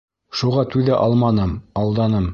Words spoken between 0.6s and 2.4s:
түҙә алманым, алданым...